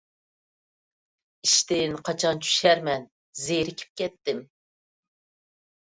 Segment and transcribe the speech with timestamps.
[1.47, 3.07] ئىشتىن قاچان چۈشەرمەن،
[3.43, 4.45] زېرىكىپ كەتتىم.